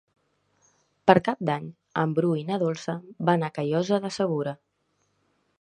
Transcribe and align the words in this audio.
Per 1.11 1.15
Cap 1.27 1.43
d'Any 1.49 1.67
en 2.05 2.17
Bru 2.21 2.31
i 2.41 2.43
na 2.49 2.59
Dolça 2.65 2.97
van 3.31 3.47
a 3.49 3.53
Callosa 3.59 4.01
de 4.07 4.15
Segura. 4.21 4.59